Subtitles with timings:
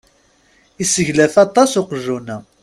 [0.83, 2.37] Iseglaf aṭas uqjun-a.